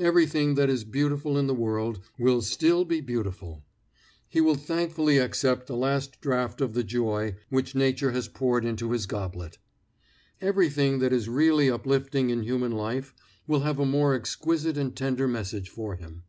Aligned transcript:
Everything 0.00 0.56
that 0.56 0.68
is 0.68 0.82
beautiful 0.82 1.38
in 1.38 1.46
the 1.46 1.54
world 1.54 2.00
will 2.18 2.42
still 2.42 2.84
be 2.84 3.00
beautiful; 3.00 3.62
he 4.28 4.40
will 4.40 4.56
thankfully 4.56 5.18
accept 5.18 5.68
the 5.68 5.76
last 5.76 6.20
draught 6.20 6.60
of 6.60 6.74
the 6.74 6.82
joy 6.82 7.36
which 7.48 7.72
nature 7.72 8.10
has 8.10 8.26
poured 8.26 8.64
into 8.64 8.90
his 8.90 9.06
goblet. 9.06 9.58
Everything 10.40 10.98
that 10.98 11.12
is 11.12 11.28
really 11.28 11.70
uplifting 11.70 12.28
in 12.28 12.42
human 12.42 12.72
life 12.72 13.14
will 13.46 13.60
have 13.60 13.78
a 13.78 13.86
more 13.86 14.14
exquisite 14.16 14.76
and 14.76 14.96
tender 14.96 15.28
message 15.28 15.68
for 15.70 15.94
him. 15.94 16.24